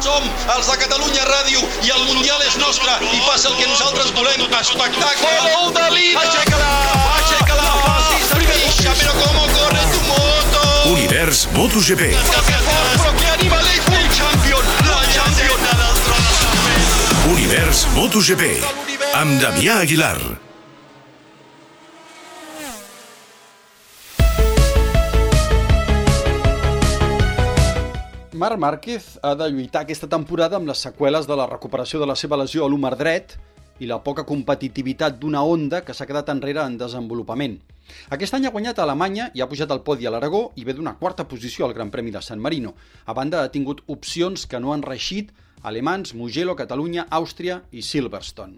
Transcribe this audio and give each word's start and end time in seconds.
Som 0.00 0.24
els 0.54 0.64
de 0.64 0.76
Catalunya 0.80 1.24
Ràdio 1.28 1.60
i 1.84 1.90
el 1.92 2.06
Mundial 2.08 2.40
és 2.46 2.54
nostre 2.56 2.94
i 3.04 3.20
passa 3.26 3.50
el 3.50 3.58
que 3.58 3.66
nosaltres 3.68 4.08
volem. 4.16 4.46
Espectacle! 4.56 5.32
Gol 5.44 5.74
de 5.76 5.84
Lina! 5.92 6.22
Aixeca-la! 6.24 6.72
Aixeca-la! 7.18 7.68
Pixa, 8.32 8.96
però 8.96 9.12
com 9.20 9.38
corre 9.52 9.84
tu 9.92 10.02
moto! 10.08 10.66
Univers 10.94 11.46
MotoGP. 11.52 12.12
Però 12.16 13.14
que 13.20 13.32
animal 13.36 13.72
és! 13.76 13.88
El 14.00 14.12
champion! 14.16 14.76
La 14.88 15.00
champion! 15.12 15.60
Univers 17.34 17.88
MotoGP. 17.96 18.54
Amb 19.20 19.36
Damià 19.44 19.82
Aguilar. 19.84 20.49
Marc 28.40 28.56
Márquez 28.56 29.18
ha 29.20 29.34
de 29.36 29.50
lluitar 29.52 29.82
aquesta 29.82 30.08
temporada 30.08 30.56
amb 30.56 30.70
les 30.70 30.80
seqüeles 30.80 31.26
de 31.28 31.36
la 31.36 31.44
recuperació 31.44 31.98
de 32.00 32.06
la 32.08 32.14
seva 32.16 32.38
lesió 32.40 32.64
a 32.64 32.68
l'húmer 32.72 32.94
dret 32.96 33.34
i 33.84 33.88
la 33.90 33.98
poca 34.00 34.22
competitivitat 34.24 35.18
d'una 35.20 35.42
Honda 35.44 35.82
que 35.84 35.92
s'ha 35.92 36.06
quedat 36.08 36.30
enrere 36.32 36.62
en 36.64 36.78
desenvolupament. 36.80 37.58
Aquest 38.16 38.38
any 38.38 38.46
ha 38.48 38.52
guanyat 38.54 38.80
a 38.80 38.86
Alemanya 38.86 39.26
i 39.36 39.42
ha 39.44 39.48
pujat 39.50 39.74
al 39.74 39.82
podi 39.84 40.08
a 40.08 40.12
l'Aragó 40.14 40.40
i 40.56 40.64
ve 40.64 40.72
d'una 40.72 40.94
quarta 40.96 41.26
posició 41.28 41.66
al 41.66 41.74
Gran 41.76 41.90
Premi 41.92 42.14
de 42.14 42.22
San 42.24 42.40
Marino. 42.40 42.72
A 43.04 43.12
banda, 43.12 43.42
ha 43.44 43.52
tingut 43.52 43.84
opcions 43.92 44.46
que 44.48 44.62
no 44.64 44.72
han 44.72 44.86
reixit 44.88 45.34
alemans, 45.60 46.14
Mugello, 46.14 46.56
Catalunya, 46.56 47.10
Àustria 47.10 47.60
i 47.72 47.84
Silverstone. 47.84 48.56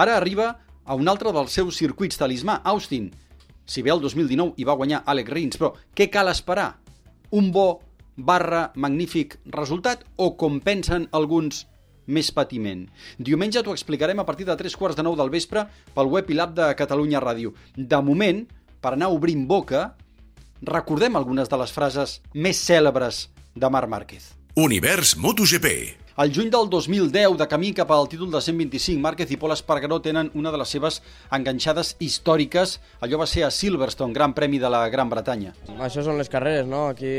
Ara 0.00 0.16
arriba 0.16 0.48
a 0.86 0.96
un 0.96 1.12
altre 1.12 1.36
dels 1.36 1.52
seus 1.52 1.76
circuits 1.76 2.16
talismà, 2.16 2.62
Austin. 2.64 3.12
Si 3.68 3.84
bé 3.84 3.92
el 3.92 4.00
2019 4.00 4.56
hi 4.56 4.64
va 4.64 4.80
guanyar 4.80 5.04
Alex 5.04 5.36
Rins, 5.36 5.60
però 5.60 5.74
què 5.92 6.08
cal 6.08 6.32
esperar? 6.32 6.70
Un 7.36 7.52
bo 7.52 7.68
barra 8.16 8.70
magnífic 8.74 9.38
resultat 9.46 10.04
o 10.16 10.34
compensen 10.36 11.08
alguns 11.12 11.66
més 12.10 12.30
patiment. 12.34 12.86
Diumenge 13.18 13.62
t'ho 13.62 13.74
explicarem 13.76 14.18
a 14.20 14.26
partir 14.26 14.46
de 14.48 14.56
3 14.58 14.76
quarts 14.76 14.98
de 14.98 15.06
9 15.06 15.20
del 15.20 15.32
vespre 15.32 15.66
pel 15.94 16.10
web 16.10 16.30
i 16.30 16.38
l'app 16.38 16.56
de 16.56 16.72
Catalunya 16.78 17.22
Ràdio. 17.22 17.54
De 17.76 18.02
moment, 18.02 18.42
per 18.80 18.94
anar 18.96 19.12
obrint 19.14 19.46
boca, 19.46 19.94
recordem 20.62 21.16
algunes 21.16 21.48
de 21.48 21.60
les 21.60 21.72
frases 21.72 22.20
més 22.34 22.60
cèlebres 22.60 23.28
de 23.54 23.70
Marc 23.70 23.88
Márquez. 23.88 24.32
Univers 24.56 25.16
MotoGP. 25.16 25.99
Al 26.20 26.34
juny 26.36 26.50
del 26.52 26.68
2010, 26.68 27.38
de 27.40 27.46
camí 27.48 27.70
cap 27.72 27.88
al 27.96 28.06
títol 28.06 28.28
de 28.28 28.42
125, 28.44 29.00
Márquez 29.00 29.30
i 29.32 29.38
Pol 29.40 29.54
Espargaró 29.54 30.02
tenen 30.04 30.28
una 30.36 30.50
de 30.52 30.58
les 30.60 30.68
seves 30.68 30.98
enganxades 31.32 31.94
històriques. 31.96 32.74
Allò 33.00 33.22
va 33.22 33.26
ser 33.30 33.46
a 33.46 33.48
Silverstone, 33.50 34.12
Gran 34.12 34.34
Premi 34.36 34.60
de 34.60 34.68
la 34.68 34.82
Gran 34.92 35.08
Bretanya. 35.08 35.54
Això 35.80 36.04
són 36.04 36.20
les 36.20 36.28
carreres, 36.28 36.68
no? 36.68 36.90
Aquí 36.92 37.14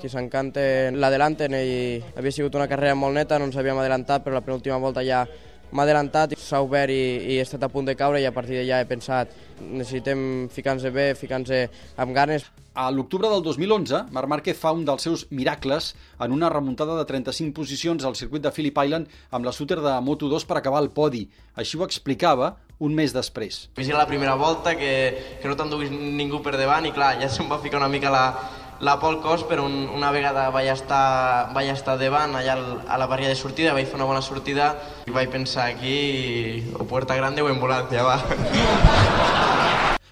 qui 0.00 0.08
s'encanta 0.08 0.64
l'adelanten 0.88 1.52
i 1.58 2.00
havia 2.16 2.32
sigut 2.32 2.56
una 2.56 2.70
carrera 2.70 2.96
molt 2.96 3.20
neta, 3.20 3.36
no 3.36 3.50
ens 3.50 3.60
havíem 3.60 3.82
adelantat, 3.84 4.24
però 4.24 4.40
la 4.40 4.46
penúltima 4.48 4.80
volta 4.80 5.04
ja 5.04 5.26
m'ha 5.72 5.84
adelantat, 5.86 6.34
s'ha 6.38 6.62
obert 6.64 6.92
i, 6.94 7.02
i 7.34 7.38
he 7.38 7.44
estat 7.44 7.62
a 7.62 7.70
punt 7.72 7.88
de 7.88 7.96
caure 7.98 8.20
i 8.20 8.26
a 8.28 8.34
partir 8.34 8.58
d'allà 8.58 8.80
he 8.82 8.88
pensat 8.90 9.34
necessitem 9.60 10.48
ficar-nos 10.52 10.88
bé, 10.94 11.12
ficar-nos 11.18 11.52
amb 12.00 12.16
ganes. 12.16 12.46
A 12.74 12.86
l'octubre 12.94 13.28
del 13.28 13.42
2011, 13.42 14.04
Marc 14.14 14.30
Márquez 14.30 14.56
fa 14.56 14.70
un 14.72 14.84
dels 14.86 15.02
seus 15.02 15.26
miracles 15.34 15.90
en 16.22 16.32
una 16.32 16.48
remuntada 16.48 16.96
de 16.96 17.04
35 17.04 17.52
posicions 17.56 18.06
al 18.06 18.16
circuit 18.16 18.42
de 18.42 18.52
Phillip 18.54 18.78
Island 18.78 19.10
amb 19.30 19.44
la 19.44 19.52
súter 19.52 19.80
de 19.82 19.96
Moto2 20.06 20.46
per 20.46 20.60
acabar 20.60 20.82
el 20.84 20.92
podi. 20.94 21.26
Així 21.58 21.76
ho 21.76 21.84
explicava 21.84 22.54
un 22.80 22.94
mes 22.96 23.12
després. 23.12 23.66
Era 23.76 23.98
la 23.98 24.06
primera 24.08 24.36
volta 24.40 24.76
que, 24.78 24.92
que 25.42 25.50
no 25.50 25.56
t'enduguis 25.58 25.90
ningú 25.92 26.40
per 26.44 26.54
davant 26.56 26.86
i 26.88 26.94
clar, 26.96 27.16
ja 27.20 27.28
se'm 27.28 27.50
va 27.50 27.60
ficar 27.60 27.82
una 27.82 27.90
mica 27.92 28.12
la, 28.14 28.24
la 28.80 28.98
Pol 28.98 29.20
Cos, 29.20 29.44
però 29.44 29.66
un, 29.68 29.88
una 29.92 30.10
vegada 30.10 30.48
vaig 30.54 30.70
estar, 30.72 31.52
vaig 31.52 31.68
estar 31.72 31.98
davant 32.00 32.34
allà 32.38 32.56
a 32.88 32.96
la 33.00 33.06
barriera 33.06 33.34
de 33.34 33.38
sortida, 33.38 33.74
vaig 33.76 33.86
fer 33.86 33.98
una 34.00 34.08
bona 34.08 34.22
sortida 34.24 34.72
i 35.06 35.12
vaig 35.12 35.28
pensar 35.32 35.68
aquí 35.68 36.64
o 36.72 36.88
Puerta 36.88 37.16
Grande 37.18 37.44
o 37.44 37.50
ambulància, 37.52 38.02
va. 38.02 38.16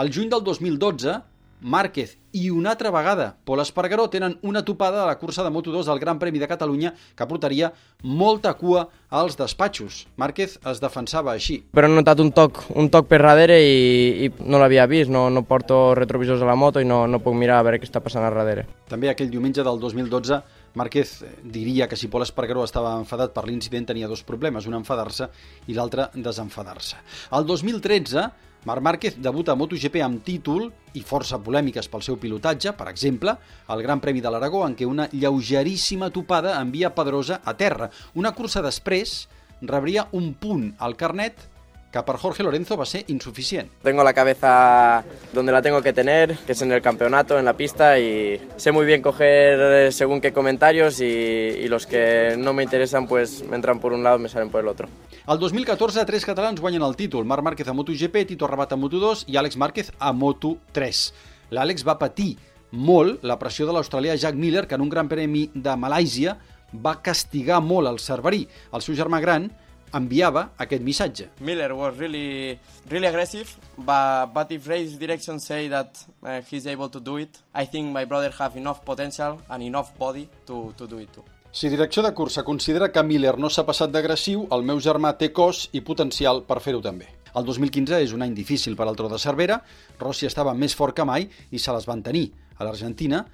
Al 0.00 0.12
juny 0.12 0.28
del 0.32 0.44
2012, 0.44 1.16
Márquez 1.60 2.16
i 2.32 2.48
una 2.50 2.70
altra 2.70 2.90
vegada 2.94 3.36
Pol 3.44 3.60
Espargaró 3.60 4.06
tenen 4.10 4.36
una 4.46 4.64
topada 4.64 5.02
a 5.02 5.06
la 5.06 5.18
cursa 5.18 5.42
de 5.42 5.50
Moto2 5.50 5.84
del 5.84 5.98
Gran 5.98 6.18
Premi 6.18 6.38
de 6.38 6.48
Catalunya 6.48 6.94
que 7.16 7.26
portaria 7.26 7.72
molta 8.02 8.54
cua 8.54 8.88
als 9.10 9.36
despatxos. 9.36 10.06
Márquez 10.16 10.58
es 10.64 10.80
defensava 10.80 11.32
així. 11.34 11.58
Però 11.74 11.88
he 11.88 11.92
notat 11.92 12.22
un 12.22 12.30
toc, 12.32 12.62
un 12.78 12.88
toc 12.88 13.10
per 13.10 13.20
darrere 13.24 13.58
i, 13.60 14.26
i 14.26 14.30
no 14.46 14.62
l'havia 14.62 14.86
vist, 14.86 15.10
no, 15.10 15.28
no 15.30 15.42
porto 15.42 15.94
retrovisors 15.98 16.42
a 16.42 16.48
la 16.48 16.56
moto 16.56 16.80
i 16.80 16.88
no, 16.88 17.02
no 17.10 17.20
puc 17.20 17.34
mirar 17.36 17.58
a 17.58 17.66
veure 17.66 17.82
què 17.82 17.88
està 17.88 18.00
passant 18.00 18.24
a 18.24 18.30
darrere. 18.30 18.68
També 18.88 19.10
aquell 19.10 19.30
diumenge 19.30 19.66
del 19.66 19.82
2012 19.82 20.40
Márquez 20.74 21.24
diria 21.42 21.88
que 21.88 21.96
si 21.96 22.08
Pol 22.08 22.22
Espargaró 22.22 22.62
estava 22.64 22.94
enfadat 22.98 23.34
per 23.34 23.46
l'incident 23.48 23.88
tenia 23.90 24.08
dos 24.10 24.22
problemes, 24.26 24.68
un 24.70 24.78
enfadar-se 24.78 25.26
i 25.66 25.74
l'altre 25.74 26.10
desenfadar-se. 26.14 27.00
El 27.34 27.46
2013 27.48 28.28
Marc 28.68 28.82
Márquez 28.84 29.14
debuta 29.16 29.54
a 29.54 29.56
MotoGP 29.56 30.02
amb 30.04 30.20
títol 30.20 30.66
i 30.92 31.00
força 31.00 31.38
polèmiques 31.40 31.88
pel 31.88 32.04
seu 32.04 32.18
pilotatge, 32.20 32.74
per 32.76 32.90
exemple, 32.90 33.32
el 33.72 33.82
Gran 33.82 34.02
Premi 34.04 34.20
de 34.20 34.28
l'Aragó, 34.30 34.66
en 34.66 34.76
què 34.76 34.84
una 34.84 35.08
lleugeríssima 35.12 36.10
topada 36.12 36.58
envia 36.60 36.92
Pedrosa 36.94 37.40
a 37.40 37.56
terra. 37.56 37.88
Una 38.20 38.34
cursa 38.36 38.60
després 38.60 39.22
rebria 39.62 40.06
un 40.12 40.34
punt 40.34 40.74
al 40.78 40.96
carnet 41.00 41.49
que 41.90 42.02
per 42.06 42.16
Jorge 42.16 42.42
Lorenzo 42.42 42.76
va 42.76 42.86
ser 42.86 43.04
insuficient. 43.08 43.68
Tengo 43.82 44.04
la 44.04 44.12
cabeza 44.14 45.04
donde 45.32 45.52
la 45.52 45.60
tengo 45.60 45.82
que 45.82 45.92
tener, 45.92 46.36
que 46.46 46.52
es 46.52 46.62
en 46.62 46.72
el 46.72 46.80
campeonato, 46.82 47.38
en 47.38 47.44
la 47.44 47.56
pista, 47.56 47.98
y 47.98 48.40
sé 48.56 48.70
muy 48.70 48.86
bien 48.86 49.02
coger 49.02 49.92
según 49.92 50.20
qué 50.20 50.32
comentarios 50.32 51.00
y, 51.00 51.04
y 51.04 51.68
los 51.68 51.86
que 51.86 52.36
no 52.38 52.52
me 52.52 52.62
interesan 52.62 53.06
pues 53.06 53.42
me 53.48 53.56
entran 53.56 53.80
por 53.80 53.92
un 53.92 54.04
lado 54.04 54.18
y 54.18 54.22
me 54.22 54.28
salen 54.28 54.50
por 54.50 54.60
el 54.60 54.68
otro. 54.68 54.88
El 55.26 55.38
2014, 55.38 56.04
tres 56.04 56.24
catalans 56.24 56.60
guanyen 56.60 56.82
el 56.82 56.96
títol. 56.96 57.24
Marc 57.24 57.42
Márquez 57.42 57.68
a 57.68 57.72
MotoGP, 57.72 58.26
Tito 58.26 58.46
Rabat 58.46 58.72
a 58.72 58.76
Moto2 58.76 59.24
i 59.26 59.36
Àlex 59.36 59.56
Márquez 59.56 59.92
a 59.98 60.12
Moto3. 60.12 61.12
L'Àlex 61.50 61.84
va 61.86 61.98
patir 61.98 62.36
molt 62.70 63.24
la 63.26 63.36
pressió 63.38 63.66
de 63.66 63.74
l'australià 63.74 64.14
Jack 64.16 64.36
Miller, 64.38 64.66
que 64.66 64.76
en 64.78 64.84
un 64.84 64.88
gran 64.88 65.08
premi 65.10 65.48
de 65.54 65.74
Malàisia 65.74 66.36
va 66.72 67.00
castigar 67.02 67.60
molt 67.60 67.90
el 67.90 67.98
cerverí. 67.98 68.46
El 68.72 68.82
seu 68.82 68.94
germà 68.94 69.20
gran 69.20 69.50
enviava 69.94 70.50
aquest 70.58 70.82
missatge. 70.82 71.28
Miller 71.40 71.74
was 71.74 71.96
really, 71.98 72.58
really 72.88 73.06
aggressive, 73.06 73.56
but, 73.76 74.32
but 74.32 74.50
if 74.52 74.66
race 74.68 74.98
direction 74.98 75.40
say 75.40 75.68
that 75.68 75.98
uh, 76.22 76.40
he's 76.50 76.66
able 76.66 76.88
to 76.88 77.00
do 77.00 77.16
it, 77.18 77.38
I 77.54 77.66
think 77.66 77.92
my 77.92 78.04
brother 78.04 78.32
have 78.38 78.56
enough 78.56 78.84
potential 78.84 79.40
and 79.48 79.62
enough 79.62 79.96
body 79.98 80.28
to, 80.46 80.72
to 80.76 80.86
do 80.86 80.98
it 80.98 81.12
too. 81.12 81.24
Si 81.52 81.68
direcció 81.68 82.02
de 82.02 82.14
cursa 82.14 82.44
considera 82.44 82.92
que 82.92 83.02
Miller 83.02 83.34
no 83.42 83.48
s'ha 83.50 83.64
passat 83.66 83.90
d'agressiu, 83.90 84.44
el 84.54 84.62
meu 84.62 84.78
germà 84.78 85.16
té 85.18 85.32
cos 85.34 85.64
i 85.74 85.80
potencial 85.82 86.44
per 86.46 86.60
fer-ho 86.62 86.78
també. 86.84 87.08
El 87.34 87.42
2015 87.46 87.98
és 88.04 88.14
un 88.14 88.22
any 88.22 88.34
difícil 88.34 88.76
per 88.78 88.86
al 88.86 88.94
Tro 88.98 89.08
de 89.10 89.18
Cervera, 89.18 89.58
Rossi 89.98 90.28
estava 90.28 90.54
més 90.54 90.74
fort 90.78 90.94
que 90.94 91.06
mai 91.06 91.26
i 91.50 91.58
se 91.58 91.74
les 91.74 91.86
van 91.90 92.04
tenir. 92.06 92.28
A 92.58 92.66
l'Argentina, 92.66 93.24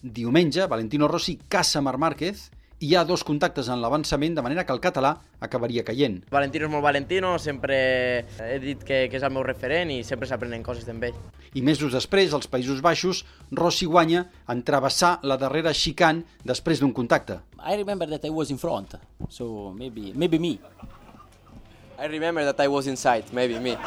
diumenge, 0.00 0.64
Valentino 0.66 1.08
Rossi 1.08 1.36
caça 1.48 1.84
Marc 1.84 2.00
Márquez 2.00 2.48
hi 2.78 2.94
ha 2.94 3.04
dos 3.08 3.24
contactes 3.24 3.70
en 3.72 3.80
l'avançament, 3.80 4.34
de 4.36 4.42
manera 4.44 4.66
que 4.66 4.72
el 4.74 4.82
català 4.84 5.14
acabaria 5.40 5.84
caient. 5.84 6.18
Valentino 6.30 6.66
és 6.66 6.72
molt 6.72 6.84
Valentino, 6.84 7.36
sempre 7.40 7.76
he 8.44 8.58
dit 8.60 8.82
que, 8.84 9.06
que 9.08 9.16
és 9.16 9.24
el 9.24 9.32
meu 9.32 9.44
referent 9.46 9.90
i 9.94 10.02
sempre 10.04 10.28
s'aprenen 10.28 10.64
coses 10.66 10.84
d'ell. 10.84 11.16
I 11.56 11.62
mesos 11.64 11.94
després, 11.96 12.34
als 12.36 12.50
Països 12.52 12.82
Baixos, 12.84 13.24
Rossi 13.50 13.88
guanya 13.88 14.26
en 14.52 14.60
travessar 14.62 15.16
la 15.24 15.38
darrera 15.40 15.72
xicant 15.72 16.20
després 16.44 16.82
d'un 16.82 16.92
contacte. 16.92 17.40
I 17.64 17.78
remember 17.80 18.08
that 18.10 18.26
I 18.28 18.30
was 18.30 18.52
in 18.52 18.60
front, 18.60 18.98
so 19.30 19.72
maybe, 19.72 20.12
maybe 20.14 20.38
me. 20.38 20.58
I 21.98 22.08
remember 22.12 22.44
that 22.44 22.60
I 22.60 22.68
was 22.68 22.86
inside, 22.86 23.32
maybe 23.32 23.58
me. 23.58 23.78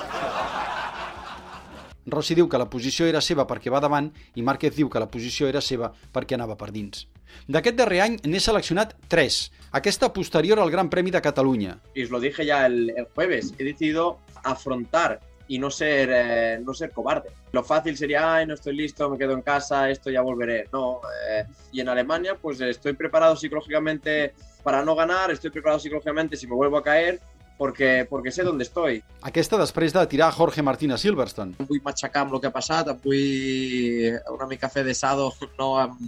Rossi 2.09 2.33
diu 2.33 2.49
que 2.49 2.57
la 2.57 2.65
posició 2.65 3.05
era 3.05 3.21
seva 3.21 3.45
perquè 3.45 3.69
va 3.69 3.83
davant 3.83 4.09
i 4.33 4.41
Márquez 4.41 4.73
diu 4.73 4.89
que 4.89 4.97
la 4.97 5.11
posició 5.13 5.45
era 5.45 5.61
seva 5.61 5.91
perquè 6.09 6.33
anava 6.33 6.57
per 6.57 6.71
dins. 6.73 7.05
D'aquest 7.47 7.77
darrer 7.77 8.01
any 8.05 8.19
n'he 8.25 8.39
seleccionat 8.39 8.95
tres. 9.07 9.51
Aquesta 9.71 10.11
posterior 10.13 10.59
al 10.59 10.71
Gran 10.71 10.89
Premi 10.89 11.11
de 11.11 11.21
Catalunya. 11.21 11.79
Y 11.93 12.03
os 12.03 12.09
lo 12.09 12.19
dije 12.19 12.45
ya 12.45 12.65
el, 12.65 12.91
el 12.95 13.05
jueves, 13.13 13.53
he 13.57 13.63
decidido 13.63 14.19
afrontar 14.43 15.19
y 15.49 15.57
no 15.57 15.71
ser, 15.71 16.09
eh, 16.11 16.59
no 16.63 16.73
ser 16.73 16.91
cobarde. 16.91 17.29
Lo 17.51 17.63
fácil 17.63 17.97
sería, 17.97 18.35
ay, 18.35 18.45
no 18.45 18.53
estoy 18.53 18.75
listo, 18.75 19.09
me 19.09 19.17
quedo 19.17 19.33
en 19.33 19.41
casa, 19.41 19.89
esto 19.89 20.11
ya 20.11 20.21
volveré. 20.21 20.67
No, 20.71 21.01
eh, 21.27 21.43
y 21.71 21.81
en 21.81 21.89
Alemania 21.89 22.35
pues 22.39 22.61
estoy 22.61 22.93
preparado 22.93 23.35
psicológicamente 23.35 24.33
para 24.63 24.85
no 24.85 24.95
ganar, 24.95 25.31
estoy 25.31 25.49
preparado 25.49 25.79
psicológicamente 25.79 26.37
si 26.37 26.45
me 26.45 26.53
vuelvo 26.53 26.77
a 26.77 26.83
caer, 26.83 27.19
porque, 27.57 28.07
porque 28.07 28.31
sé 28.31 28.43
dónde 28.43 28.63
estoy. 28.63 29.03
Aquesta 29.21 29.57
després 29.59 29.91
de 29.91 30.05
tirar 30.07 30.31
Jorge 30.31 30.61
Martín 30.63 30.93
a 30.95 30.97
Silverstone. 31.01 31.57
Em 31.59 31.67
vull 31.67 31.81
matxacar 31.83 32.23
amb 32.23 32.37
el 32.37 32.43
que 32.43 32.47
ha 32.47 32.55
passat, 32.55 32.93
em 32.93 33.01
vull 33.03 34.15
una 34.31 34.47
mica 34.47 34.69
fer 34.71 34.85
desado 34.87 35.33
no, 35.59 35.73
amb, 35.81 35.99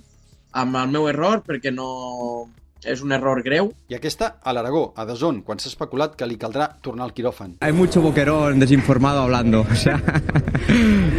amb 0.52 0.76
el 0.82 0.92
meu 0.92 1.08
error, 1.10 1.44
perquè 1.48 1.72
no 1.74 2.50
és 2.84 3.02
un 3.06 3.12
error 3.14 3.42
greu. 3.46 3.72
I 3.90 3.96
aquesta 3.98 4.36
a 4.42 4.54
l'Aragó, 4.54 4.92
a 4.98 5.06
Dazón, 5.06 5.42
quan 5.46 5.62
s'ha 5.62 5.70
especulat 5.70 6.16
que 6.18 6.28
li 6.28 6.38
caldrà 6.42 6.68
tornar 6.82 7.06
al 7.06 7.14
quiròfan. 7.14 7.58
Hay 7.62 7.74
mucho 7.74 8.02
boquerón 8.02 8.60
desinformado 8.60 9.22
hablando, 9.22 9.62
o 9.72 9.76
sea... 9.76 10.02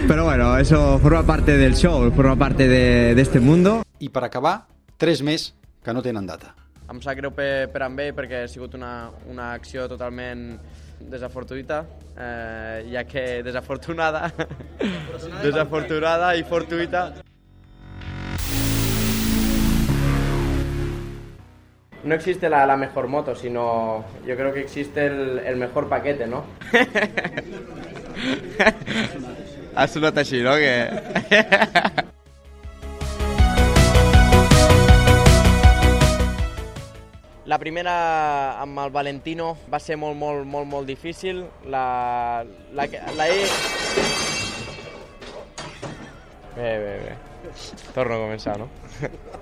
Pero 0.09 0.25
bueno, 0.25 0.57
eso 0.59 0.99
forma 0.99 1.23
parte 1.25 1.57
del 1.57 1.77
show, 1.77 2.11
forma 2.13 2.37
parte 2.37 2.69
de, 2.69 3.15
de 3.15 3.23
este 3.23 3.41
mundo. 3.41 3.83
I 3.99 4.09
per 4.11 4.25
acabar, 4.27 4.67
tres 4.99 5.23
més 5.23 5.53
que 5.83 5.95
no 5.95 6.03
tenen 6.03 6.27
data. 6.27 6.57
Em 6.91 6.99
sap 7.01 7.17
greu 7.17 7.31
per, 7.33 7.71
per 7.73 7.85
amb 7.87 8.01
ell 8.03 8.15
perquè 8.17 8.43
ha 8.45 8.49
sigut 8.51 8.75
una, 8.75 9.11
una 9.31 9.53
acció 9.55 9.87
totalment 9.89 10.59
desafortunada, 11.11 11.87
eh, 12.17 12.91
ja 12.93 13.05
que 13.09 13.43
desafortunada, 13.43 14.33
desafortunada 15.47 16.35
i 16.37 16.45
fortuita. 16.45 17.23
No 22.05 22.15
existe 22.15 22.49
la, 22.51 22.67
la 22.67 22.77
mejor 22.77 23.07
moto, 23.07 23.35
sino 23.37 24.05
yo 24.27 24.37
creo 24.37 24.53
que 24.53 24.61
existe 24.61 25.07
el, 25.07 25.39
el 25.41 25.57
mejor 25.57 25.89
paquete, 25.89 26.27
¿no? 26.27 26.45
No? 30.43 30.55
Que... 30.57 32.03
La 37.45 37.59
primera 37.59 38.61
amb 38.63 38.79
el 38.85 38.93
Valentino 38.95 39.57
va 39.73 39.81
ser 39.83 39.97
molt, 39.99 40.15
molt, 40.17 40.47
molt, 40.47 40.69
molt 40.71 40.87
difícil. 40.89 41.43
La, 41.67 42.45
la, 42.73 42.87
que- 42.89 43.01
la. 43.19 43.27
Bé, 46.55 46.71
bé, 46.87 46.95
bé. 47.03 47.17
Torno 47.93 48.15
a 48.15 48.23
començar, 48.23 48.57
no? 48.63 48.71